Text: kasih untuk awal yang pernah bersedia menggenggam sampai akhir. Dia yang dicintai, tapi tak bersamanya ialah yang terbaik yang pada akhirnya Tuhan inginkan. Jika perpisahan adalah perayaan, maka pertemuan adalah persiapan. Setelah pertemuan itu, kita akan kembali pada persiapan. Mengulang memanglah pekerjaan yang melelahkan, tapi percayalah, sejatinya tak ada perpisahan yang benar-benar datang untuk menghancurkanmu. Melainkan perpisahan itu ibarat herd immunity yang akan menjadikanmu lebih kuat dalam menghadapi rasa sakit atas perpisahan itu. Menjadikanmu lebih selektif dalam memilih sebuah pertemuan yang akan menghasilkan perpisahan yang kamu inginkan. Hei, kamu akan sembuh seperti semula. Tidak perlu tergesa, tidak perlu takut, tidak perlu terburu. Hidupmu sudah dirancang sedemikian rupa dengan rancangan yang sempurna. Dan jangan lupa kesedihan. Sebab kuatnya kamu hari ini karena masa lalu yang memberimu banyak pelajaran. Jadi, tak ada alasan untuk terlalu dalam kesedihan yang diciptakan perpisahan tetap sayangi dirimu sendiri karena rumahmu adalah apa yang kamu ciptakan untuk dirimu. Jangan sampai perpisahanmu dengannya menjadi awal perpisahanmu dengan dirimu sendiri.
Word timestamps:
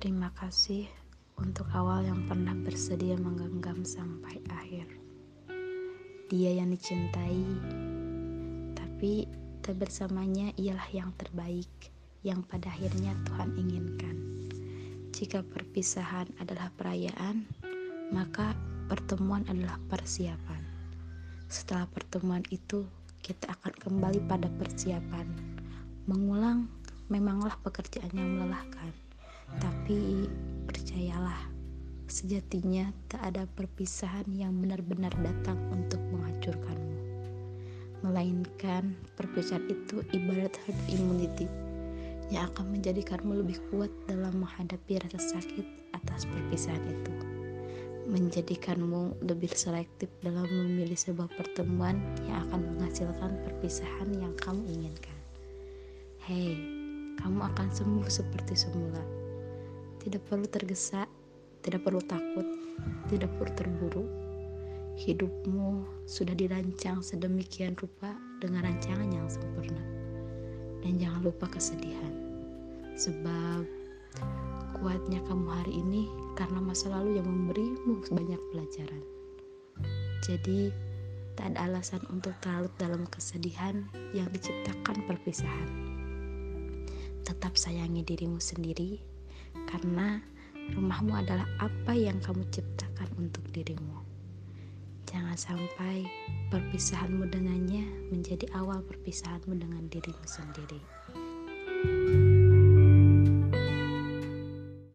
kasih 0.00 0.88
untuk 1.36 1.68
awal 1.76 2.00
yang 2.00 2.24
pernah 2.24 2.56
bersedia 2.56 3.20
menggenggam 3.20 3.84
sampai 3.84 4.40
akhir. 4.48 4.88
Dia 6.32 6.56
yang 6.56 6.72
dicintai, 6.72 7.44
tapi 8.72 9.28
tak 9.60 9.76
bersamanya 9.76 10.56
ialah 10.56 10.88
yang 10.96 11.12
terbaik 11.20 11.68
yang 12.24 12.40
pada 12.48 12.72
akhirnya 12.72 13.12
Tuhan 13.28 13.52
inginkan. 13.60 14.16
Jika 15.12 15.44
perpisahan 15.44 16.32
adalah 16.40 16.72
perayaan, 16.80 17.44
maka 18.08 18.56
pertemuan 18.88 19.44
adalah 19.52 19.76
persiapan. 19.92 20.64
Setelah 21.52 21.84
pertemuan 21.92 22.48
itu, 22.48 22.88
kita 23.20 23.52
akan 23.52 23.76
kembali 23.76 24.24
pada 24.24 24.48
persiapan. 24.48 25.28
Mengulang 26.08 26.72
memanglah 27.12 27.60
pekerjaan 27.60 28.16
yang 28.16 28.40
melelahkan, 28.40 28.96
tapi 29.58 30.30
percayalah, 30.70 31.50
sejatinya 32.06 32.94
tak 33.10 33.34
ada 33.34 33.42
perpisahan 33.58 34.30
yang 34.30 34.54
benar-benar 34.62 35.10
datang 35.18 35.58
untuk 35.74 35.98
menghancurkanmu. 36.14 36.98
Melainkan 38.06 38.94
perpisahan 39.18 39.66
itu 39.66 40.06
ibarat 40.14 40.54
herd 40.64 40.78
immunity 40.88 41.50
yang 42.30 42.46
akan 42.54 42.78
menjadikanmu 42.78 43.42
lebih 43.42 43.58
kuat 43.68 43.90
dalam 44.06 44.38
menghadapi 44.38 45.02
rasa 45.02 45.38
sakit 45.38 45.66
atas 45.98 46.24
perpisahan 46.30 46.80
itu. 46.86 47.12
Menjadikanmu 48.10 49.22
lebih 49.26 49.50
selektif 49.54 50.10
dalam 50.22 50.46
memilih 50.46 50.98
sebuah 50.98 51.30
pertemuan 51.34 51.98
yang 52.26 52.46
akan 52.50 52.74
menghasilkan 52.74 53.38
perpisahan 53.46 54.10
yang 54.18 54.34
kamu 54.38 54.62
inginkan. 54.66 55.18
Hei, 56.26 56.54
kamu 57.18 57.38
akan 57.54 57.68
sembuh 57.70 58.08
seperti 58.08 58.54
semula. 58.56 59.19
Tidak 60.00 60.22
perlu 60.26 60.48
tergesa, 60.48 61.04
tidak 61.60 61.84
perlu 61.84 62.00
takut, 62.00 62.44
tidak 63.12 63.28
perlu 63.36 63.52
terburu. 63.52 64.04
Hidupmu 64.96 65.84
sudah 66.08 66.32
dirancang 66.32 67.04
sedemikian 67.04 67.76
rupa 67.76 68.16
dengan 68.40 68.64
rancangan 68.64 69.08
yang 69.12 69.28
sempurna. 69.28 69.84
Dan 70.80 70.96
jangan 70.96 71.20
lupa 71.20 71.46
kesedihan. 71.52 72.12
Sebab 72.96 73.64
kuatnya 74.80 75.20
kamu 75.28 75.48
hari 75.52 75.74
ini 75.84 76.08
karena 76.36 76.64
masa 76.64 76.88
lalu 76.92 77.20
yang 77.20 77.28
memberimu 77.28 78.00
banyak 78.08 78.40
pelajaran. 78.52 79.04
Jadi, 80.24 80.72
tak 81.36 81.52
ada 81.56 81.68
alasan 81.68 82.00
untuk 82.12 82.32
terlalu 82.40 82.68
dalam 82.76 83.04
kesedihan 83.08 83.84
yang 84.12 84.28
diciptakan 84.32 85.04
perpisahan 85.08 85.90
tetap 87.30 87.54
sayangi 87.54 88.02
dirimu 88.02 88.42
sendiri 88.42 88.98
karena 89.68 90.22
rumahmu 90.74 91.14
adalah 91.14 91.46
apa 91.58 91.92
yang 91.94 92.18
kamu 92.22 92.46
ciptakan 92.50 93.08
untuk 93.18 93.42
dirimu. 93.50 94.00
Jangan 95.10 95.34
sampai 95.34 96.06
perpisahanmu 96.54 97.26
dengannya 97.34 97.82
menjadi 98.14 98.46
awal 98.54 98.78
perpisahanmu 98.86 99.58
dengan 99.58 99.90
dirimu 99.90 100.22
sendiri. 100.22 100.78